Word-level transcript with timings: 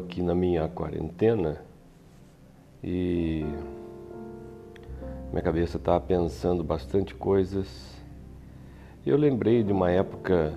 aqui 0.00 0.22
na 0.22 0.34
minha 0.34 0.68
quarentena 0.68 1.60
e 2.82 3.44
minha 5.30 5.42
cabeça 5.42 5.76
estava 5.76 6.00
pensando 6.00 6.64
bastante 6.64 7.14
coisas. 7.14 7.96
Eu 9.04 9.16
lembrei 9.16 9.62
de 9.62 9.72
uma 9.72 9.90
época, 9.90 10.54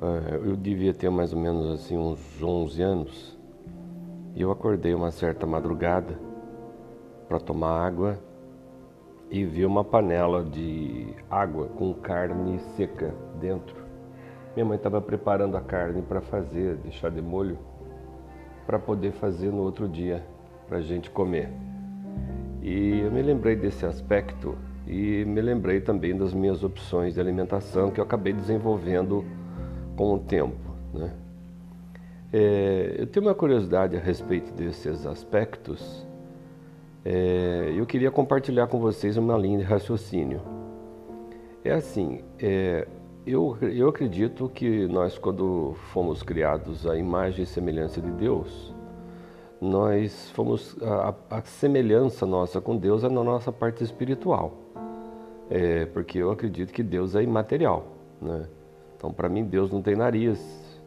eh, 0.00 0.40
eu 0.44 0.56
devia 0.56 0.92
ter 0.92 1.10
mais 1.10 1.32
ou 1.32 1.38
menos 1.38 1.70
assim 1.70 1.96
uns 1.96 2.42
11 2.42 2.82
anos, 2.82 3.38
e 4.34 4.42
eu 4.42 4.50
acordei 4.50 4.94
uma 4.94 5.10
certa 5.10 5.46
madrugada 5.46 6.18
para 7.28 7.38
tomar 7.38 7.86
água 7.86 8.18
e 9.30 9.44
vi 9.44 9.64
uma 9.64 9.84
panela 9.84 10.42
de 10.42 11.14
água 11.30 11.68
com 11.68 11.94
carne 11.94 12.58
seca 12.76 13.14
dentro. 13.38 13.76
Minha 14.54 14.66
mãe 14.66 14.76
estava 14.76 15.00
preparando 15.00 15.56
a 15.56 15.60
carne 15.60 16.02
para 16.02 16.20
fazer, 16.20 16.76
deixar 16.76 17.10
de 17.10 17.22
molho 17.22 17.58
para 18.66 18.78
poder 18.78 19.12
fazer 19.12 19.50
no 19.50 19.62
outro 19.62 19.88
dia 19.88 20.24
para 20.68 20.78
a 20.78 20.80
gente 20.82 21.10
comer. 21.10 21.50
E 22.62 23.00
eu 23.00 23.10
me 23.10 23.22
lembrei 23.22 23.56
desse 23.56 23.84
aspecto 23.84 24.56
e 24.86 25.24
me 25.24 25.40
lembrei 25.40 25.80
também 25.80 26.16
das 26.16 26.32
minhas 26.32 26.62
opções 26.62 27.14
de 27.14 27.20
alimentação 27.20 27.90
que 27.90 28.00
eu 28.00 28.04
acabei 28.04 28.32
desenvolvendo 28.32 29.24
com 29.96 30.14
o 30.14 30.18
tempo. 30.18 30.56
Né? 30.94 31.12
É, 32.32 32.96
eu 32.98 33.06
tenho 33.06 33.26
uma 33.26 33.34
curiosidade 33.34 33.96
a 33.96 34.00
respeito 34.00 34.52
desses 34.52 35.06
aspectos. 35.06 36.06
É, 37.04 37.72
eu 37.76 37.84
queria 37.84 38.10
compartilhar 38.10 38.68
com 38.68 38.78
vocês 38.78 39.16
uma 39.16 39.36
linha 39.36 39.58
de 39.58 39.64
raciocínio. 39.64 40.40
É 41.64 41.72
assim, 41.72 42.22
é, 42.40 42.86
eu, 43.26 43.56
eu 43.60 43.88
acredito 43.88 44.48
que 44.48 44.86
nós, 44.88 45.16
quando 45.16 45.74
fomos 45.92 46.22
criados 46.22 46.86
à 46.86 46.96
imagem 46.96 47.44
e 47.44 47.46
semelhança 47.46 48.00
de 48.00 48.10
Deus, 48.10 48.74
nós 49.60 50.30
fomos. 50.32 50.76
A, 50.82 51.14
a 51.30 51.42
semelhança 51.42 52.26
nossa 52.26 52.60
com 52.60 52.76
Deus 52.76 53.04
é 53.04 53.08
na 53.08 53.22
nossa 53.22 53.52
parte 53.52 53.84
espiritual. 53.84 54.58
É, 55.48 55.86
porque 55.86 56.18
eu 56.18 56.30
acredito 56.30 56.72
que 56.72 56.82
Deus 56.82 57.14
é 57.14 57.22
imaterial. 57.22 57.86
Né? 58.20 58.48
Então, 58.96 59.12
para 59.12 59.28
mim, 59.28 59.44
Deus 59.44 59.70
não 59.70 59.82
tem 59.82 59.94
nariz, 59.94 60.82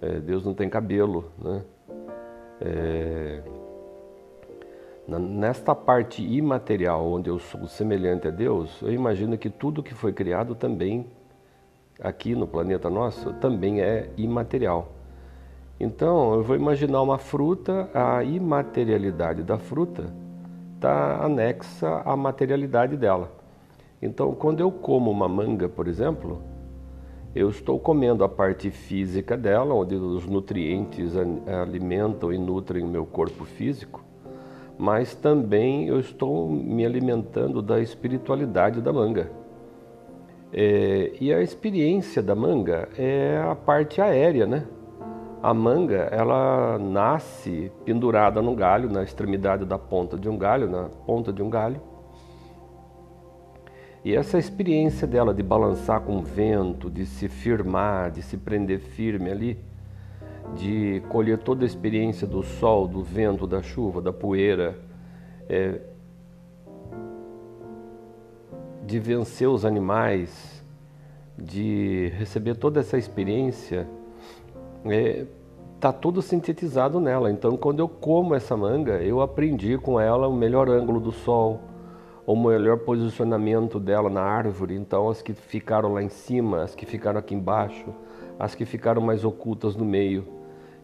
é, 0.00 0.20
Deus 0.20 0.44
não 0.44 0.54
tem 0.54 0.70
cabelo. 0.70 1.30
Né? 1.38 1.62
É, 2.60 3.42
nesta 5.06 5.74
parte 5.74 6.22
imaterial, 6.22 7.06
onde 7.06 7.28
eu 7.28 7.38
sou 7.38 7.66
semelhante 7.66 8.28
a 8.28 8.30
Deus, 8.30 8.80
eu 8.80 8.92
imagino 8.92 9.36
que 9.36 9.50
tudo 9.50 9.82
que 9.82 9.94
foi 9.94 10.12
criado 10.12 10.54
também 10.54 11.06
aqui 12.00 12.34
no 12.34 12.46
planeta 12.46 12.88
nosso 12.88 13.32
também 13.34 13.80
é 13.80 14.10
imaterial. 14.16 14.92
Então, 15.80 16.34
eu 16.34 16.42
vou 16.42 16.56
imaginar 16.56 17.02
uma 17.02 17.18
fruta, 17.18 17.88
a 17.94 18.24
imaterialidade 18.24 19.42
da 19.42 19.58
fruta 19.58 20.12
está 20.74 21.24
anexa 21.24 22.02
à 22.04 22.16
materialidade 22.16 22.96
dela. 22.96 23.30
Então, 24.00 24.32
quando 24.34 24.60
eu 24.60 24.70
como 24.70 25.10
uma 25.10 25.28
manga, 25.28 25.68
por 25.68 25.88
exemplo, 25.88 26.40
eu 27.34 27.48
estou 27.48 27.78
comendo 27.78 28.24
a 28.24 28.28
parte 28.28 28.70
física 28.70 29.36
dela, 29.36 29.74
onde 29.74 29.94
os 29.94 30.26
nutrientes 30.26 31.12
alimentam 31.46 32.32
e 32.32 32.38
nutrem 32.38 32.84
o 32.84 32.88
meu 32.88 33.04
corpo 33.04 33.44
físico, 33.44 34.04
mas 34.76 35.14
também 35.14 35.86
eu 35.88 35.98
estou 35.98 36.48
me 36.48 36.86
alimentando 36.86 37.60
da 37.60 37.80
espiritualidade 37.80 38.80
da 38.80 38.92
manga. 38.92 39.30
É, 40.52 41.12
e 41.20 41.32
a 41.32 41.42
experiência 41.42 42.22
da 42.22 42.34
manga 42.34 42.88
é 42.96 43.38
a 43.38 43.54
parte 43.54 44.00
aérea, 44.00 44.46
né? 44.46 44.66
A 45.42 45.52
manga, 45.54 46.08
ela 46.10 46.78
nasce 46.78 47.70
pendurada 47.84 48.42
no 48.42 48.56
galho, 48.56 48.90
na 48.90 49.02
extremidade 49.02 49.64
da 49.64 49.78
ponta 49.78 50.16
de 50.18 50.28
um 50.28 50.36
galho, 50.36 50.68
na 50.68 50.84
ponta 51.06 51.32
de 51.32 51.42
um 51.42 51.50
galho. 51.50 51.80
E 54.04 54.14
essa 54.14 54.38
experiência 54.38 55.06
dela 55.06 55.34
de 55.34 55.42
balançar 55.42 56.00
com 56.00 56.18
o 56.18 56.22
vento, 56.22 56.90
de 56.90 57.04
se 57.04 57.28
firmar, 57.28 58.10
de 58.10 58.22
se 58.22 58.36
prender 58.36 58.80
firme 58.80 59.30
ali, 59.30 59.58
de 60.56 61.02
colher 61.08 61.38
toda 61.38 61.64
a 61.64 61.66
experiência 61.66 62.26
do 62.26 62.42
sol, 62.42 62.88
do 62.88 63.02
vento, 63.02 63.46
da 63.46 63.62
chuva, 63.62 64.00
da 64.00 64.12
poeira, 64.12 64.78
é, 65.48 65.80
de 68.88 68.98
vencer 68.98 69.46
os 69.46 69.66
animais, 69.66 70.64
de 71.36 72.10
receber 72.16 72.54
toda 72.54 72.80
essa 72.80 72.96
experiência, 72.96 73.86
está 74.82 74.90
é, 74.90 75.26
tá 75.78 75.92
tudo 75.92 76.22
sintetizado 76.22 76.98
nela. 76.98 77.30
Então, 77.30 77.54
quando 77.54 77.80
eu 77.80 77.88
como 77.88 78.34
essa 78.34 78.56
manga, 78.56 79.02
eu 79.02 79.20
aprendi 79.20 79.76
com 79.76 80.00
ela 80.00 80.26
o 80.26 80.32
melhor 80.32 80.70
ângulo 80.70 81.00
do 81.00 81.12
sol, 81.12 81.60
o 82.26 82.34
melhor 82.34 82.78
posicionamento 82.78 83.78
dela 83.78 84.08
na 84.08 84.22
árvore. 84.22 84.74
Então, 84.74 85.10
as 85.10 85.20
que 85.20 85.34
ficaram 85.34 85.92
lá 85.92 86.02
em 86.02 86.08
cima, 86.08 86.62
as 86.62 86.74
que 86.74 86.86
ficaram 86.86 87.18
aqui 87.18 87.34
embaixo, 87.34 87.92
as 88.38 88.54
que 88.54 88.64
ficaram 88.64 89.02
mais 89.02 89.22
ocultas 89.22 89.76
no 89.76 89.84
meio. 89.84 90.26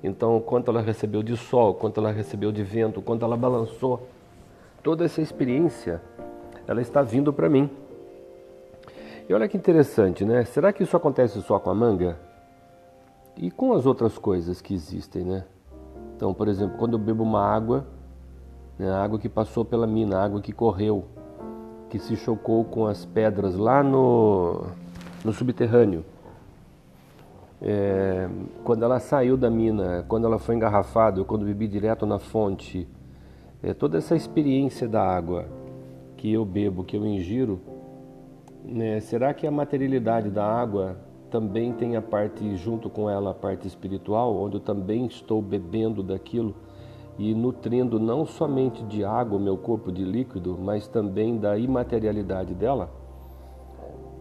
Então, 0.02 0.38
quanto 0.42 0.70
ela 0.70 0.82
recebeu 0.82 1.22
de 1.22 1.38
sol, 1.38 1.72
quanto 1.72 2.00
ela 2.00 2.12
recebeu 2.12 2.52
de 2.52 2.62
vento, 2.62 3.00
quanto 3.00 3.24
ela 3.24 3.34
balançou, 3.34 4.06
toda 4.82 5.06
essa 5.06 5.22
experiência, 5.22 6.02
ela 6.68 6.82
está 6.82 7.00
vindo 7.00 7.32
para 7.32 7.48
mim. 7.48 7.70
E 9.26 9.32
olha 9.32 9.48
que 9.48 9.56
interessante, 9.56 10.22
né? 10.22 10.44
Será 10.44 10.70
que 10.70 10.82
isso 10.82 10.94
acontece 10.94 11.40
só 11.40 11.58
com 11.58 11.70
a 11.70 11.74
manga? 11.74 12.18
E 13.38 13.50
com 13.50 13.72
as 13.72 13.86
outras 13.86 14.18
coisas 14.18 14.60
que 14.60 14.74
existem, 14.74 15.24
né? 15.24 15.44
Então, 16.14 16.34
por 16.34 16.46
exemplo, 16.46 16.76
quando 16.76 16.92
eu 16.92 16.98
bebo 16.98 17.22
uma 17.22 17.42
água, 17.42 17.86
né, 18.78 18.90
a 18.90 19.02
água 19.02 19.18
que 19.18 19.28
passou 19.28 19.64
pela 19.64 19.86
mina, 19.86 20.18
a 20.18 20.24
água 20.24 20.42
que 20.42 20.52
correu, 20.52 21.06
que 21.88 21.98
se 21.98 22.16
chocou 22.16 22.64
com 22.64 22.86
as 22.86 23.06
pedras 23.06 23.56
lá 23.56 23.82
no, 23.82 24.66
no 25.24 25.32
subterrâneo. 25.32 26.04
É, 27.62 28.28
quando 28.62 28.82
ela 28.82 29.00
saiu 29.00 29.38
da 29.38 29.48
mina, 29.48 30.04
quando 30.06 30.26
ela 30.26 30.38
foi 30.38 30.54
engarrafada, 30.54 31.18
ou 31.20 31.24
quando 31.24 31.46
bebi 31.46 31.66
direto 31.66 32.04
na 32.04 32.18
fonte, 32.18 32.86
é, 33.62 33.72
toda 33.72 33.96
essa 33.96 34.14
experiência 34.14 34.86
da 34.86 35.02
água 35.02 35.46
que 36.18 36.30
eu 36.30 36.44
bebo, 36.44 36.84
que 36.84 36.96
eu 36.96 37.06
ingiro, 37.06 37.58
né? 38.64 38.98
Será 39.00 39.34
que 39.34 39.46
a 39.46 39.50
materialidade 39.50 40.30
da 40.30 40.44
água 40.44 40.96
também 41.30 41.72
tem 41.72 41.96
a 41.96 42.02
parte, 42.02 42.56
junto 42.56 42.88
com 42.88 43.10
ela, 43.10 43.32
a 43.32 43.34
parte 43.34 43.66
espiritual, 43.66 44.36
onde 44.36 44.56
eu 44.56 44.60
também 44.60 45.04
estou 45.06 45.42
bebendo 45.42 46.02
daquilo 46.02 46.54
e 47.18 47.34
nutrindo 47.34 48.00
não 48.00 48.24
somente 48.24 48.82
de 48.84 49.04
água 49.04 49.38
o 49.38 49.40
meu 49.40 49.56
corpo 49.56 49.92
de 49.92 50.04
líquido, 50.04 50.56
mas 50.58 50.88
também 50.88 51.36
da 51.36 51.58
imaterialidade 51.58 52.54
dela? 52.54 52.90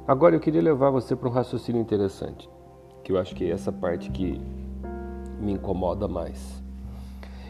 Agora 0.08 0.36
eu 0.36 0.40
queria 0.40 0.62
levar 0.62 0.90
você 0.90 1.16
para 1.16 1.30
um 1.30 1.32
raciocínio 1.32 1.82
interessante, 1.82 2.50
que 3.04 3.12
eu 3.12 3.18
acho 3.18 3.34
que 3.34 3.46
é 3.46 3.52
essa 3.52 3.72
parte 3.72 4.12
que 4.12 4.42
me 5.40 5.54
incomoda 5.54 6.08
mais. 6.08 6.62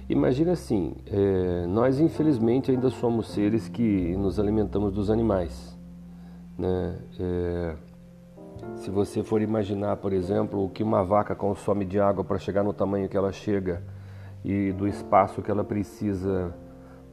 Imagina 0.09 0.51
assim, 0.51 0.93
é, 1.07 1.65
nós 1.67 1.99
infelizmente 1.99 2.69
ainda 2.69 2.89
somos 2.89 3.27
seres 3.29 3.69
que 3.69 4.15
nos 4.17 4.39
alimentamos 4.39 4.93
dos 4.93 5.09
animais. 5.09 5.73
Né? 6.57 6.99
É, 7.19 7.75
se 8.75 8.89
você 8.89 9.23
for 9.23 9.41
imaginar, 9.41 9.97
por 9.97 10.13
exemplo, 10.13 10.65
o 10.65 10.69
que 10.69 10.83
uma 10.83 11.03
vaca 11.03 11.35
consome 11.35 11.85
de 11.85 11.99
água 11.99 12.23
para 12.23 12.37
chegar 12.37 12.63
no 12.63 12.73
tamanho 12.73 13.09
que 13.09 13.17
ela 13.17 13.31
chega 13.31 13.81
e 14.43 14.71
do 14.71 14.87
espaço 14.87 15.41
que 15.41 15.49
ela 15.49 15.63
precisa 15.63 16.53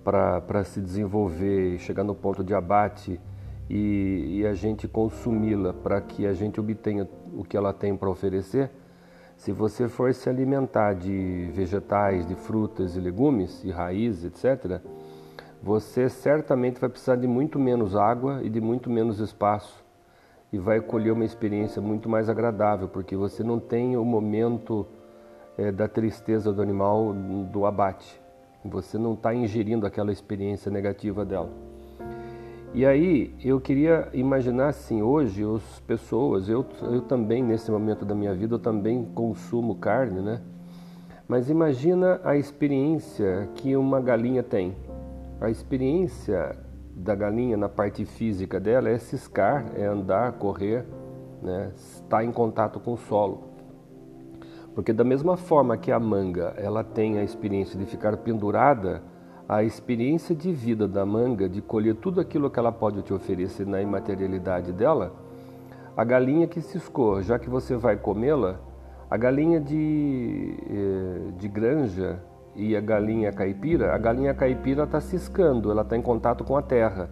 para 0.02 0.64
se 0.64 0.80
desenvolver 0.80 1.74
e 1.74 1.78
chegar 1.78 2.02
no 2.02 2.14
ponto 2.14 2.42
de 2.42 2.54
abate 2.54 3.20
e, 3.68 4.40
e 4.40 4.46
a 4.46 4.54
gente 4.54 4.88
consumi-la 4.88 5.72
para 5.72 6.00
que 6.00 6.26
a 6.26 6.32
gente 6.32 6.58
obtenha 6.58 7.08
o 7.32 7.44
que 7.44 7.56
ela 7.56 7.72
tem 7.72 7.96
para 7.96 8.10
oferecer, 8.10 8.70
se 9.36 9.52
você 9.52 9.88
for 9.88 10.12
se 10.12 10.28
alimentar 10.28 10.94
de 10.94 11.50
vegetais, 11.54 12.26
de 12.26 12.34
frutas 12.34 12.96
e 12.96 13.00
legumes 13.00 13.62
e 13.64 13.70
raízes, 13.70 14.24
etc., 14.24 14.82
você 15.62 16.08
certamente 16.08 16.80
vai 16.80 16.88
precisar 16.88 17.16
de 17.16 17.26
muito 17.26 17.58
menos 17.58 17.94
água 17.94 18.40
e 18.42 18.48
de 18.48 18.60
muito 18.60 18.88
menos 18.88 19.20
espaço 19.20 19.84
e 20.52 20.58
vai 20.58 20.80
colher 20.80 21.12
uma 21.12 21.24
experiência 21.24 21.82
muito 21.82 22.08
mais 22.08 22.28
agradável, 22.28 22.88
porque 22.88 23.14
você 23.14 23.44
não 23.44 23.60
tem 23.60 23.96
o 23.96 24.04
momento 24.04 24.86
é, 25.58 25.70
da 25.70 25.86
tristeza 25.86 26.52
do 26.52 26.62
animal 26.62 27.12
do 27.52 27.66
abate. 27.66 28.20
Você 28.64 28.98
não 28.98 29.12
está 29.12 29.34
ingerindo 29.34 29.86
aquela 29.86 30.10
experiência 30.10 30.70
negativa 30.70 31.24
dela. 31.24 31.50
E 32.72 32.86
aí 32.86 33.34
eu 33.44 33.60
queria 33.60 34.08
imaginar 34.12 34.68
assim, 34.68 35.02
hoje 35.02 35.44
as 35.44 35.80
pessoas, 35.80 36.48
eu, 36.48 36.64
eu 36.82 37.02
também 37.02 37.42
nesse 37.42 37.70
momento 37.70 38.04
da 38.04 38.14
minha 38.14 38.34
vida, 38.34 38.54
eu 38.54 38.58
também 38.58 39.04
consumo 39.14 39.74
carne, 39.74 40.20
né? 40.20 40.40
Mas 41.28 41.50
imagina 41.50 42.20
a 42.24 42.36
experiência 42.36 43.48
que 43.54 43.76
uma 43.76 44.00
galinha 44.00 44.42
tem 44.42 44.74
a 45.40 45.48
experiência 45.48 46.56
da 46.94 47.14
galinha 47.14 47.56
na 47.56 47.68
parte 47.68 48.04
física 48.04 48.60
dela 48.60 48.90
é 48.90 48.98
ciscar, 48.98 49.64
é 49.74 49.86
andar, 49.86 50.32
correr, 50.32 50.84
né? 51.42 51.72
estar 51.74 52.22
em 52.22 52.30
contato 52.30 52.78
com 52.78 52.92
o 52.92 52.98
solo. 52.98 53.48
Porque 54.74 54.92
da 54.92 55.02
mesma 55.02 55.36
forma 55.36 55.78
que 55.78 55.90
a 55.90 55.98
manga 55.98 56.54
ela 56.58 56.84
tem 56.84 57.18
a 57.18 57.24
experiência 57.24 57.78
de 57.78 57.86
ficar 57.86 58.18
pendurada, 58.18 59.02
a 59.48 59.64
experiência 59.64 60.34
de 60.34 60.52
vida 60.52 60.86
da 60.86 61.06
manga, 61.06 61.48
de 61.48 61.62
colher 61.62 61.96
tudo 61.96 62.20
aquilo 62.20 62.50
que 62.50 62.58
ela 62.58 62.70
pode 62.70 63.02
te 63.02 63.12
oferecer 63.12 63.66
na 63.66 63.80
imaterialidade 63.80 64.72
dela, 64.72 65.12
a 65.96 66.04
galinha 66.04 66.46
que 66.46 66.60
ciscou, 66.60 67.22
já 67.22 67.38
que 67.38 67.48
você 67.48 67.76
vai 67.76 67.96
comê-la, 67.96 68.60
a 69.10 69.16
galinha 69.16 69.58
de, 69.60 70.54
eh, 70.70 71.32
de 71.36 71.48
granja 71.48 72.22
e 72.60 72.76
a 72.76 72.80
galinha 72.80 73.32
caipira, 73.32 73.94
a 73.94 73.96
galinha 73.96 74.34
caipira 74.34 74.84
está 74.84 75.00
ciscando, 75.00 75.70
ela 75.70 75.80
está 75.80 75.96
em 75.96 76.02
contato 76.02 76.44
com 76.44 76.58
a 76.58 76.60
terra. 76.60 77.08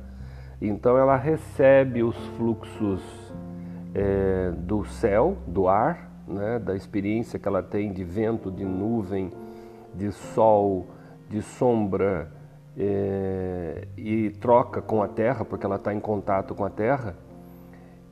Então 0.61 0.99
ela 0.99 1.17
recebe 1.17 2.03
os 2.03 2.17
fluxos 2.37 3.03
é, 3.95 4.51
do 4.51 4.85
céu, 4.85 5.39
do 5.47 5.67
ar, 5.67 6.11
né, 6.29 6.59
da 6.59 6.77
experiência 6.77 7.39
que 7.39 7.49
ela 7.49 7.63
tem 7.63 7.91
de 7.91 8.05
vento, 8.05 8.51
de 8.51 8.63
nuvem, 8.63 9.33
de 9.95 10.13
sol, 10.13 10.87
de 11.31 11.41
sombra 11.41 12.31
é, 12.77 13.89
e 13.97 14.29
troca 14.41 14.83
com 14.83 15.03
a 15.03 15.09
terra, 15.09 15.47
porque 15.47 15.65
ela 15.65 15.77
está 15.77 15.95
em 15.95 16.01
contato 16.01 16.55
com 16.55 16.65
a 16.65 16.71
terra. 16.71 17.17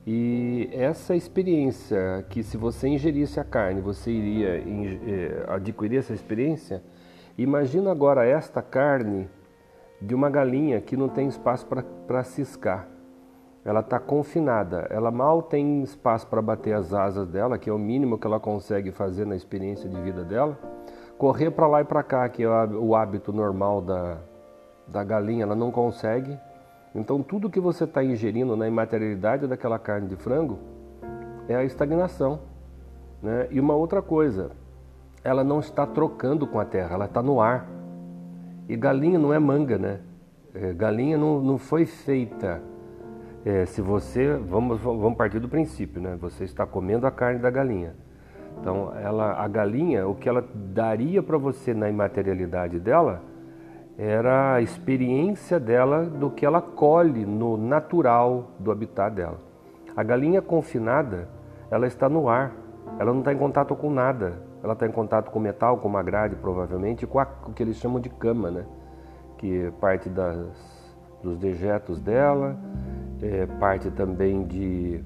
E 0.07 0.69
essa 0.71 1.15
experiência, 1.15 2.25
que 2.29 2.41
se 2.41 2.57
você 2.57 2.87
ingerisse 2.87 3.39
a 3.39 3.43
carne, 3.43 3.79
você 3.79 4.09
iria 4.09 4.49
é, 4.57 5.45
adquirir 5.49 5.97
essa 5.97 6.13
experiência, 6.13 6.81
imagina 7.37 7.91
agora 7.91 8.25
esta 8.25 8.61
carne 8.61 9.29
de 10.01 10.15
uma 10.15 10.29
galinha 10.29 10.79
que 10.81 10.95
não 10.95 11.09
tem 11.09 11.27
espaço 11.27 11.65
para 12.07 12.23
ciscar. 12.23 12.87
Ela 13.65 13.81
está 13.81 13.99
confinada, 13.99 14.87
ela 14.89 15.11
mal 15.11 15.41
tem 15.41 15.83
espaço 15.83 16.25
para 16.27 16.41
bater 16.41 16.73
as 16.73 16.93
asas 16.93 17.27
dela, 17.27 17.57
que 17.57 17.69
é 17.69 17.73
o 17.73 17.77
mínimo 17.77 18.17
que 18.17 18.25
ela 18.25 18.39
consegue 18.39 18.91
fazer 18.91 19.25
na 19.25 19.35
experiência 19.35 19.89
de 19.89 19.99
vida 20.01 20.23
dela 20.23 20.57
correr 21.17 21.51
para 21.51 21.67
lá 21.67 21.81
e 21.81 21.85
para 21.85 22.03
cá, 22.03 22.29
que 22.29 22.43
é 22.43 22.47
o 22.47 22.95
hábito 22.95 23.33
normal 23.33 23.81
da, 23.81 24.17
da 24.87 25.03
galinha, 25.03 25.43
ela 25.43 25.55
não 25.55 25.71
consegue. 25.71 26.37
Então, 26.93 27.21
tudo 27.21 27.49
que 27.49 27.59
você 27.59 27.83
está 27.83 28.03
ingerindo 28.03 28.55
na 28.55 28.67
imaterialidade 28.67 29.47
daquela 29.47 29.79
carne 29.79 30.07
de 30.07 30.15
frango 30.15 30.59
é 31.47 31.55
a 31.55 31.63
estagnação. 31.63 32.39
Né? 33.21 33.47
E 33.51 33.59
uma 33.59 33.75
outra 33.75 34.01
coisa, 34.01 34.51
ela 35.23 35.43
não 35.43 35.59
está 35.59 35.85
trocando 35.85 36.47
com 36.47 36.59
a 36.59 36.65
terra, 36.65 36.93
ela 36.95 37.05
está 37.05 37.21
no 37.21 37.41
ar. 37.41 37.67
E 38.67 38.75
galinha 38.75 39.17
não 39.17 39.33
é 39.33 39.39
manga, 39.39 39.77
né? 39.77 39.99
É, 40.53 40.73
galinha 40.73 41.17
não, 41.17 41.41
não 41.41 41.57
foi 41.57 41.85
feita. 41.85 42.61
É, 43.45 43.65
se 43.65 43.81
você, 43.81 44.33
vamos, 44.33 44.79
vamos 44.81 45.17
partir 45.17 45.39
do 45.39 45.47
princípio, 45.47 46.01
né? 46.01 46.17
Você 46.19 46.43
está 46.43 46.65
comendo 46.65 47.07
a 47.07 47.11
carne 47.11 47.39
da 47.39 47.49
galinha. 47.49 47.95
Então, 48.59 48.91
ela, 48.97 49.33
a 49.41 49.47
galinha, 49.47 50.07
o 50.07 50.15
que 50.15 50.27
ela 50.27 50.43
daria 50.53 51.21
para 51.21 51.37
você 51.37 51.73
na 51.73 51.89
imaterialidade 51.89 52.79
dela 52.79 53.21
era 53.97 54.55
a 54.55 54.61
experiência 54.61 55.59
dela 55.59 56.05
do 56.05 56.29
que 56.29 56.45
ela 56.45 56.61
colhe 56.61 57.25
no 57.25 57.57
natural 57.57 58.51
do 58.59 58.71
habitat 58.71 59.15
dela. 59.15 59.39
A 59.95 60.03
galinha 60.03 60.41
confinada, 60.41 61.27
ela 61.71 61.87
está 61.87 62.07
no 62.07 62.29
ar, 62.29 62.53
ela 62.99 63.11
não 63.11 63.19
está 63.19 63.33
em 63.33 63.37
contato 63.37 63.75
com 63.75 63.89
nada. 63.89 64.46
Ela 64.67 64.73
está 64.73 64.85
em 64.85 64.91
contato 64.91 65.31
com 65.31 65.39
metal, 65.39 65.77
com 65.77 65.87
uma 65.87 66.03
grade, 66.03 66.35
provavelmente, 66.35 67.07
com 67.07 67.19
a, 67.19 67.27
o 67.47 67.53
que 67.53 67.63
eles 67.63 67.77
chamam 67.77 67.99
de 67.99 68.09
cama, 68.09 68.51
né? 68.51 68.65
Que 69.37 69.71
parte 69.79 70.09
das, 70.09 70.37
dos 71.23 71.37
dejetos 71.37 72.01
dela, 72.01 72.57
é 73.21 73.45
parte 73.45 73.89
também 73.89 74.45
de 74.45 75.03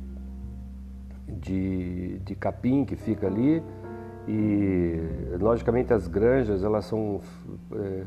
de, 1.27 2.19
de 2.19 2.35
capim 2.35 2.83
que 2.83 2.95
fica 2.95 3.27
ali 3.27 3.63
e 4.27 4.99
logicamente 5.39 5.93
as 5.93 6.07
granjas 6.07 6.63
elas 6.63 6.85
são 6.85 7.21
é, 7.73 8.03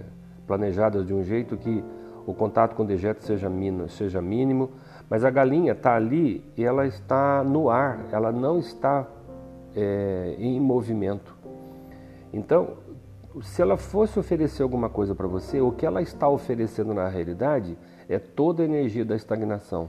planejadas 0.46 1.06
de 1.06 1.14
um 1.14 1.22
jeito 1.22 1.56
que 1.56 1.82
o 2.26 2.34
contato 2.34 2.74
com 2.74 2.82
o 2.82 2.86
dejeto 2.86 3.24
seja 3.24 3.48
mínimo, 3.50 3.88
seja 3.88 4.20
mínimo, 4.20 4.70
mas 5.10 5.24
a 5.24 5.30
galinha 5.30 5.72
está 5.72 5.94
ali 5.94 6.42
e 6.56 6.64
ela 6.64 6.86
está 6.86 7.42
no 7.44 7.68
ar, 7.68 8.06
ela 8.12 8.32
não 8.32 8.58
está 8.58 9.06
é, 9.74 10.34
em 10.38 10.58
movimento. 10.58 11.33
Então, 12.34 12.76
se 13.42 13.62
ela 13.62 13.76
fosse 13.76 14.18
oferecer 14.18 14.62
alguma 14.62 14.90
coisa 14.90 15.14
para 15.14 15.26
você, 15.26 15.60
o 15.60 15.72
que 15.72 15.86
ela 15.86 16.02
está 16.02 16.28
oferecendo 16.28 16.92
na 16.92 17.08
realidade 17.08 17.78
é 18.08 18.18
toda 18.18 18.62
a 18.62 18.66
energia 18.66 19.04
da 19.04 19.16
estagnação 19.16 19.88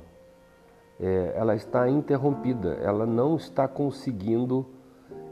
é, 1.00 1.34
ela 1.36 1.56
está 1.56 1.90
interrompida, 1.90 2.78
ela 2.82 3.06
não 3.06 3.36
está 3.36 3.68
conseguindo 3.68 4.66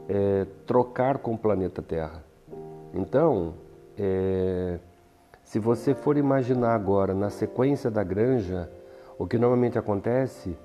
é, 0.08 0.46
trocar 0.66 1.18
com 1.18 1.34
o 1.34 1.38
planeta 1.38 1.80
Terra. 1.80 2.22
Então, 2.92 3.54
é, 3.98 4.78
se 5.42 5.58
você 5.58 5.94
for 5.94 6.16
imaginar 6.16 6.74
agora 6.74 7.14
na 7.14 7.30
sequência 7.30 7.90
da 7.90 8.02
granja, 8.02 8.70
o 9.18 9.26
que 9.26 9.38
normalmente 9.38 9.78
acontece 9.78 10.56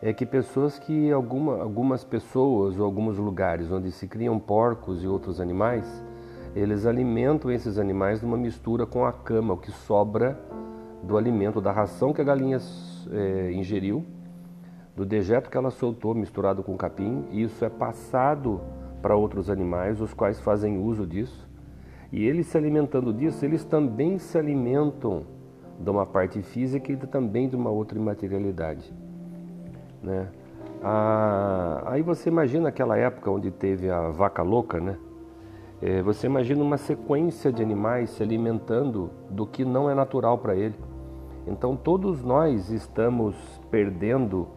é 0.00 0.12
que 0.12 0.24
pessoas 0.24 0.78
que 0.78 1.10
alguma, 1.10 1.60
algumas 1.60 2.04
pessoas 2.04 2.78
ou 2.78 2.84
alguns 2.84 3.18
lugares 3.18 3.70
onde 3.70 3.90
se 3.90 4.06
criam 4.06 4.38
porcos 4.38 5.02
e 5.02 5.06
outros 5.08 5.40
animais, 5.40 6.04
eles 6.54 6.86
alimentam 6.86 7.50
esses 7.50 7.78
animais 7.78 8.22
numa 8.22 8.36
mistura 8.36 8.86
com 8.86 9.04
a 9.04 9.12
cama, 9.12 9.54
o 9.54 9.56
que 9.56 9.70
sobra 9.70 10.38
do 11.02 11.16
alimento 11.16 11.60
da 11.60 11.72
ração 11.72 12.12
que 12.12 12.20
a 12.20 12.24
galinha 12.24 12.58
é, 13.10 13.52
ingeriu 13.52 14.04
do 14.98 15.06
dejeto 15.06 15.48
que 15.48 15.56
ela 15.56 15.70
soltou 15.70 16.12
misturado 16.12 16.60
com 16.60 16.76
capim, 16.76 17.24
e 17.30 17.42
isso 17.44 17.64
é 17.64 17.68
passado 17.68 18.60
para 19.00 19.14
outros 19.14 19.48
animais, 19.48 20.00
os 20.00 20.12
quais 20.12 20.40
fazem 20.40 20.76
uso 20.76 21.06
disso. 21.06 21.48
E 22.10 22.26
eles 22.26 22.48
se 22.48 22.58
alimentando 22.58 23.12
disso, 23.12 23.44
eles 23.44 23.64
também 23.64 24.18
se 24.18 24.36
alimentam 24.36 25.22
de 25.78 25.88
uma 25.88 26.04
parte 26.04 26.42
física 26.42 26.90
e 26.90 26.96
também 26.96 27.48
de 27.48 27.54
uma 27.54 27.70
outra 27.70 27.96
imaterialidade. 27.96 28.92
Né? 30.02 30.28
Ah, 30.82 31.82
aí 31.86 32.02
você 32.02 32.28
imagina 32.28 32.68
aquela 32.68 32.96
época 32.96 33.30
onde 33.30 33.50
teve 33.50 33.90
a 33.90 34.10
vaca 34.10 34.42
louca, 34.42 34.80
né? 34.80 34.96
É, 35.80 36.02
você 36.02 36.26
imagina 36.26 36.62
uma 36.62 36.76
sequência 36.76 37.52
de 37.52 37.62
animais 37.62 38.10
se 38.10 38.22
alimentando 38.22 39.10
do 39.30 39.46
que 39.46 39.64
não 39.64 39.88
é 39.88 39.94
natural 39.94 40.38
para 40.38 40.54
ele. 40.56 40.74
Então 41.46 41.76
todos 41.76 42.22
nós 42.22 42.70
estamos 42.70 43.36
perdendo 43.70 44.48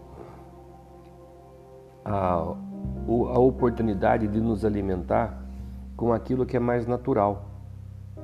a, 2.03 2.33
a 2.33 3.39
oportunidade 3.39 4.27
de 4.27 4.41
nos 4.41 4.65
alimentar 4.65 5.41
com 5.95 6.12
aquilo 6.12 6.45
que 6.45 6.57
é 6.57 6.60
mais 6.60 6.88
natural. 6.88 7.45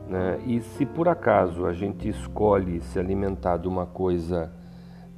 Né? 0.07 0.39
E 0.45 0.62
se 0.62 0.86
por 0.86 1.07
acaso 1.07 1.65
a 1.65 1.74
gente 1.74 2.09
escolhe 2.09 2.81
se 2.81 2.97
alimentar 2.97 3.57
de 3.57 3.67
uma 3.67 3.86
coisa 3.86 4.51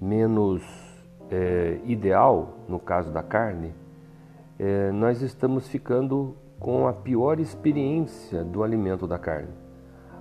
menos 0.01 0.88
é, 1.31 1.79
ideal, 1.85 2.57
no 2.67 2.79
caso 2.79 3.11
da 3.11 3.21
carne, 3.21 3.73
é, 4.57 4.91
nós 4.91 5.21
estamos 5.21 5.67
ficando 5.67 6.35
com 6.59 6.87
a 6.87 6.93
pior 6.93 7.39
experiência 7.39 8.43
do 8.43 8.63
alimento 8.63 9.07
da 9.07 9.17
carne. 9.17 9.53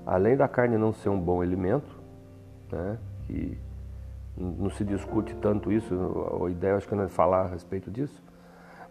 Além 0.07 0.37
da 0.37 0.47
carne 0.49 0.79
não 0.79 0.93
ser 0.93 1.09
um 1.09 1.21
bom 1.21 1.43
alimento, 1.43 1.99
né, 2.71 2.99
que 3.27 3.59
não 4.37 4.71
se 4.71 4.85
discute 4.85 5.35
tanto 5.37 5.73
isso, 5.73 5.95
a 6.45 6.51
ideia 6.51 6.77
acho 6.77 6.89
que 6.89 6.95
não 6.95 7.05
é 7.05 7.09
falar 7.09 7.43
a 7.43 7.49
respeito 7.49 7.91
disso, 7.91 8.23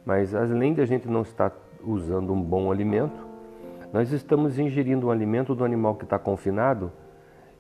mas 0.06 0.36
além 0.36 0.74
de 0.74 0.82
a 0.82 0.86
gente 0.86 1.08
não 1.08 1.22
estar 1.22 1.54
usando 1.84 2.34
um 2.34 2.42
bom 2.42 2.72
alimento, 2.72 3.26
nós 3.94 4.12
estamos 4.12 4.60
ingerindo 4.60 5.08
um 5.08 5.12
alimento 5.12 5.56
do 5.56 5.64
animal 5.64 5.96
que 5.96 6.04
está 6.04 6.20
confinado 6.20 6.92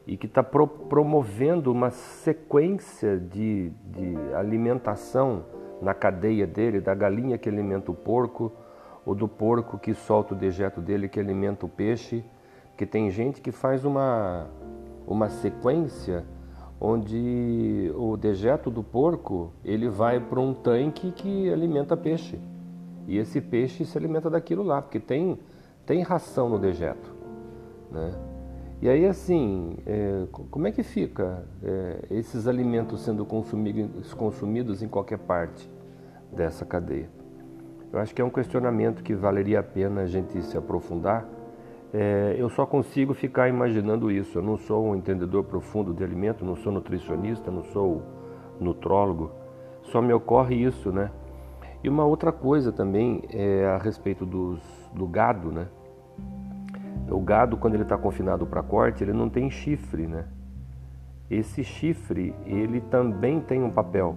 e 0.07 0.15
que 0.15 0.25
está 0.25 0.41
pro 0.41 0.65
promovendo 0.65 1.71
uma 1.71 1.91
sequência 1.91 3.17
de, 3.17 3.69
de 3.85 4.15
alimentação 4.33 5.43
na 5.81 5.93
cadeia 5.93 6.47
dele, 6.47 6.79
da 6.79 6.95
galinha 6.95 7.37
que 7.37 7.49
alimenta 7.49 7.91
o 7.91 7.93
porco, 7.93 8.51
ou 9.05 9.13
do 9.13 9.27
porco 9.27 9.77
que 9.77 9.93
solta 9.93 10.33
o 10.33 10.37
dejeto 10.37 10.81
dele 10.81 11.09
que 11.09 11.19
alimenta 11.19 11.65
o 11.65 11.69
peixe, 11.69 12.23
que 12.75 12.85
tem 12.85 13.11
gente 13.11 13.41
que 13.41 13.51
faz 13.51 13.83
uma, 13.83 14.47
uma 15.05 15.29
sequência 15.29 16.25
onde 16.79 17.91
o 17.95 18.15
dejeto 18.15 18.71
do 18.71 18.83
porco 18.83 19.51
ele 19.63 19.89
vai 19.89 20.19
para 20.19 20.39
um 20.39 20.53
tanque 20.53 21.11
que 21.11 21.51
alimenta 21.51 21.97
peixe. 21.97 22.39
E 23.07 23.17
esse 23.17 23.41
peixe 23.41 23.83
se 23.85 23.97
alimenta 23.97 24.29
daquilo 24.29 24.63
lá 24.63 24.81
porque 24.81 24.99
tem 24.99 25.37
tem 25.85 26.01
ração 26.03 26.49
no 26.49 26.59
dejeto 26.59 27.15
né 27.89 28.36
e 28.81 28.89
aí 28.89 29.05
assim 29.05 29.77
é, 29.85 30.25
como 30.31 30.67
é 30.67 30.71
que 30.71 30.83
fica 30.83 31.45
é, 31.63 32.05
esses 32.11 32.47
alimentos 32.47 33.01
sendo 33.01 33.25
consumidos 33.25 34.13
consumidos 34.13 34.83
em 34.83 34.87
qualquer 34.87 35.19
parte 35.19 35.69
dessa 36.31 36.65
cadeia 36.65 37.09
eu 37.91 37.99
acho 37.99 38.13
que 38.13 38.21
é 38.21 38.25
um 38.25 38.29
questionamento 38.29 39.01
que 39.01 39.15
valeria 39.15 39.59
a 39.59 39.63
pena 39.63 40.01
a 40.01 40.05
gente 40.05 40.41
se 40.41 40.57
aprofundar 40.57 41.27
é, 41.93 42.35
eu 42.37 42.49
só 42.49 42.65
consigo 42.65 43.13
ficar 43.13 43.47
imaginando 43.47 44.11
isso. 44.11 44.37
Eu 44.37 44.41
não 44.41 44.57
sou 44.57 44.87
um 44.87 44.95
entendedor 44.95 45.45
profundo 45.45 45.93
de 45.93 46.03
alimento, 46.03 46.43
não 46.43 46.55
sou 46.55 46.71
nutricionista, 46.71 47.49
não 47.49 47.63
sou 47.63 48.03
nutrólogo. 48.59 49.31
Só 49.83 50.01
me 50.01 50.11
ocorre 50.13 50.55
isso, 50.55 50.91
né? 50.91 51.09
E 51.83 51.87
uma 51.87 52.03
outra 52.03 52.31
coisa 52.31 52.71
também 52.71 53.23
é 53.31 53.65
a 53.65 53.77
respeito 53.77 54.25
dos, 54.25 54.59
do 54.93 55.07
gado, 55.07 55.51
né? 55.51 55.67
O 57.09 57.19
gado, 57.21 57.57
quando 57.57 57.75
ele 57.75 57.83
está 57.83 57.97
confinado 57.97 58.45
para 58.45 58.61
corte, 58.61 59.03
ele 59.03 59.13
não 59.13 59.29
tem 59.29 59.49
chifre, 59.49 60.07
né? 60.07 60.25
Esse 61.29 61.63
chifre, 61.63 62.33
ele 62.45 62.81
também 62.81 63.39
tem 63.39 63.63
um 63.63 63.69
papel. 63.69 64.15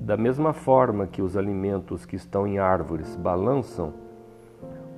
Da 0.00 0.16
mesma 0.16 0.52
forma 0.52 1.06
que 1.06 1.20
os 1.20 1.36
alimentos 1.36 2.06
que 2.06 2.16
estão 2.16 2.46
em 2.46 2.58
árvores 2.58 3.16
balançam, 3.16 3.92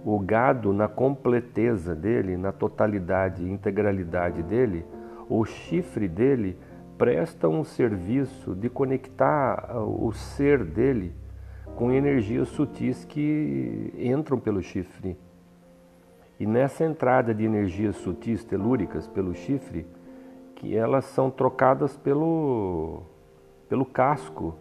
o 0.05 0.19
gado, 0.19 0.73
na 0.73 0.89
completeza 0.89 1.95
dele, 1.95 2.37
na 2.37 2.53
totalidade 2.53 3.45
e 3.45 3.51
integralidade 3.51 4.43
dele, 4.43 4.85
o 5.29 5.45
chifre 5.45 6.09
dele 6.09 6.59
presta 6.99 7.49
um 7.49 7.65
serviço 7.65 8.55
de 8.55 8.69
conectar 8.69 9.77
o 9.77 10.13
ser 10.13 10.65
dele 10.65 11.15
com 11.75 11.91
energias 11.91 12.49
sutis 12.49 13.05
que 13.05 13.93
entram 13.99 14.39
pelo 14.39 14.63
chifre. 14.63 15.17
E 16.43 16.47
nessa 16.47 16.85
entrada 16.85 17.33
de 17.33 17.45
energias 17.45 17.95
sutis 17.95 18.43
telúricas 18.43 19.07
pelo 19.07 19.33
chifre, 19.33 19.87
que 20.57 20.77
elas 20.77 21.05
são 21.05 21.31
trocadas 21.31 21.97
pelo, 21.97 23.05
pelo 23.69 23.87
casco. 23.87 24.57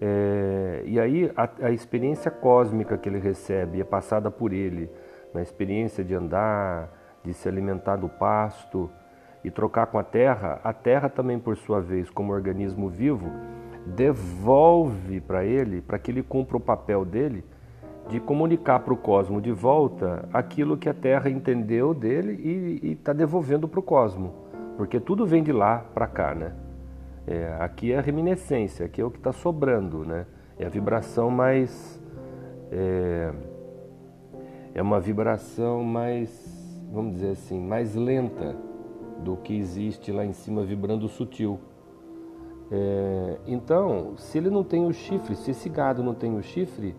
É, 0.00 0.82
e 0.86 0.98
aí 0.98 1.30
a, 1.36 1.66
a 1.66 1.70
experiência 1.70 2.30
cósmica 2.30 2.96
que 2.96 3.10
ele 3.10 3.18
recebe 3.18 3.78
é 3.78 3.84
passada 3.84 4.30
por 4.30 4.54
ele, 4.54 4.90
na 5.34 5.42
experiência 5.42 6.02
de 6.02 6.14
andar, 6.14 6.88
de 7.22 7.34
se 7.34 7.46
alimentar 7.46 7.96
do 7.96 8.08
pasto 8.08 8.90
e 9.44 9.50
trocar 9.50 9.88
com 9.88 9.98
a 9.98 10.02
terra, 10.02 10.62
a 10.64 10.72
terra 10.72 11.10
também, 11.10 11.38
por 11.38 11.58
sua 11.58 11.82
vez, 11.82 12.08
como 12.08 12.32
organismo 12.32 12.88
vivo, 12.88 13.30
devolve 13.84 15.20
para 15.20 15.44
ele, 15.44 15.82
para 15.82 15.98
que 15.98 16.10
ele 16.10 16.22
cumpra 16.22 16.56
o 16.56 16.60
papel 16.60 17.04
dele 17.04 17.44
de 18.08 18.20
comunicar 18.20 18.80
para 18.80 18.92
o 18.92 18.96
cosmo 18.96 19.40
de 19.40 19.52
volta 19.52 20.28
aquilo 20.32 20.76
que 20.76 20.88
a 20.88 20.94
Terra 20.94 21.30
entendeu 21.30 21.94
dele 21.94 22.78
e 22.82 22.92
está 22.92 23.12
devolvendo 23.12 23.68
para 23.68 23.80
o 23.80 23.82
cosmo, 23.82 24.32
porque 24.76 25.00
tudo 25.00 25.26
vem 25.26 25.42
de 25.42 25.52
lá 25.52 25.78
para 25.94 26.06
cá, 26.06 26.34
né? 26.34 26.52
É, 27.26 27.56
aqui 27.60 27.92
é 27.92 27.98
a 27.98 28.00
reminiscência, 28.00 28.84
aqui 28.86 29.00
é 29.00 29.04
o 29.04 29.10
que 29.10 29.18
está 29.18 29.32
sobrando, 29.32 30.04
né? 30.04 30.26
É 30.58 30.66
a 30.66 30.68
vibração 30.68 31.30
mais 31.30 32.02
é, 32.72 33.32
é 34.74 34.80
uma 34.80 34.98
vibração 34.98 35.84
mais, 35.84 36.80
vamos 36.90 37.14
dizer 37.16 37.32
assim, 37.32 37.60
mais 37.60 37.94
lenta 37.94 38.56
do 39.18 39.36
que 39.36 39.54
existe 39.54 40.10
lá 40.10 40.24
em 40.24 40.32
cima 40.32 40.64
vibrando 40.64 41.06
sutil. 41.06 41.60
É, 42.70 43.38
então, 43.46 44.14
se 44.16 44.38
ele 44.38 44.48
não 44.48 44.64
tem 44.64 44.86
o 44.86 44.92
chifre, 44.92 45.36
se 45.36 45.50
esse 45.50 45.68
gado 45.68 46.02
não 46.02 46.14
tem 46.14 46.34
o 46.34 46.42
chifre, 46.42 46.96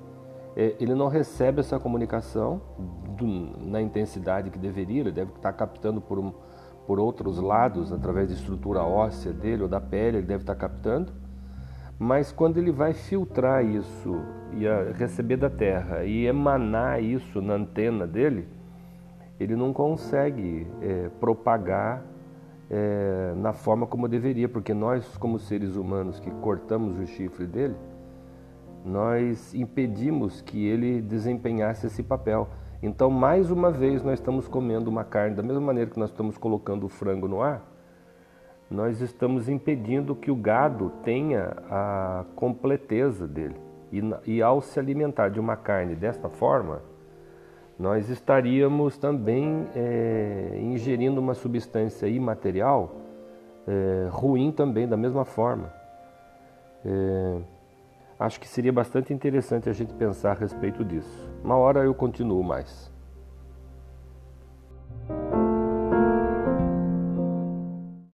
ele 0.56 0.94
não 0.94 1.08
recebe 1.08 1.60
essa 1.60 1.80
comunicação 1.80 2.62
do, 3.18 3.26
na 3.26 3.82
intensidade 3.82 4.50
que 4.50 4.60
deveria, 4.60 5.02
ele 5.02 5.12
deve 5.12 5.32
estar 5.32 5.54
captando 5.54 6.00
por, 6.00 6.20
um, 6.20 6.32
por 6.86 7.00
outros 7.00 7.40
lados, 7.40 7.92
através 7.92 8.28
da 8.28 8.36
estrutura 8.36 8.84
óssea 8.84 9.34
dele 9.34 9.64
ou 9.64 9.70
da 9.70 9.82
pele, 9.82 10.18
ele 10.18 10.28
deve 10.28 10.44
estar 10.44 10.56
captando. 10.56 11.12
Mas 11.98 12.32
quando 12.32 12.58
ele 12.58 12.72
vai 12.72 12.94
filtrar 12.94 13.66
isso 13.66 14.16
e 14.52 14.66
receber 14.94 15.38
da 15.38 15.50
terra 15.50 16.04
e 16.04 16.26
emanar 16.26 17.02
isso 17.02 17.42
na 17.42 17.54
antena 17.54 18.06
dele, 18.06 18.48
ele 19.40 19.56
não 19.56 19.74
consegue 19.74 20.68
é, 20.82 21.10
propagar 21.20 22.04
é, 22.70 23.34
na 23.38 23.54
forma 23.54 23.86
como 23.86 24.08
deveria, 24.08 24.50
porque 24.50 24.74
nós, 24.74 25.18
como 25.18 25.40
seres 25.40 25.76
humanos 25.76 26.20
que 26.20 26.32
cortamos 26.32 26.98
o 26.98 27.06
chifre 27.06 27.46
dele, 27.46 27.76
nós 28.86 29.54
impedimos 29.54 30.42
que 30.42 30.66
ele 30.68 31.02
desempenhasse 31.02 31.88
esse 31.88 32.04
papel. 32.04 32.50
Então, 32.82 33.10
mais 33.10 33.50
uma 33.50 33.72
vez, 33.72 34.04
nós 34.04 34.20
estamos 34.20 34.48
comendo 34.48 34.90
uma 34.90 35.04
carne, 35.04 35.36
da 35.36 35.44
mesma 35.44 35.62
maneira 35.62 35.90
que 35.90 36.00
nós 36.00 36.10
estamos 36.10 36.38
colocando 36.38 36.86
o 36.86 36.90
frango 36.90 37.28
no 37.28 37.42
ar, 37.42 37.66
nós 38.70 39.02
estamos 39.02 39.48
impedindo 39.48 40.16
que 40.16 40.32
o 40.32 40.36
gado 40.36 40.92
tenha 41.04 41.54
a 41.70 42.26
completeza 42.36 43.28
dele. 43.28 43.56
E, 43.92 44.02
e 44.26 44.42
ao 44.42 44.62
se 44.62 44.80
alimentar 44.80 45.30
de 45.30 45.40
uma 45.40 45.56
carne 45.56 45.96
desta 45.96 46.28
forma, 46.28 46.82
nós 47.78 48.10
estaríamos 48.10 48.98
também 48.98 49.68
é, 49.76 50.60
ingerindo 50.62 51.22
uma 51.22 51.34
substância 51.34 52.08
imaterial 52.08 52.96
é, 53.68 54.08
ruim 54.10 54.52
também, 54.52 54.88
da 54.88 54.98
mesma 54.98 55.24
forma. 55.24 55.72
É, 56.86 57.38
acho 58.20 58.40
que 58.40 58.48
seria 58.48 58.72
bastante 58.72 59.14
interessante 59.14 59.70
a 59.70 59.74
gente 59.74 59.94
pensar 59.94 60.32
a 60.32 60.40
respeito 60.40 60.86
disso. 60.86 61.30
Uma 61.44 61.58
hora 61.58 61.80
eu 61.80 61.94
continuo 61.94 62.44
mais. 62.44 62.93